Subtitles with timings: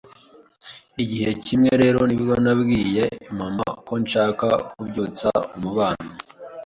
[1.03, 3.05] igihe kimwe rero nibwo nabwiye
[3.39, 6.09] mama ko nshaka kubyutsa umubano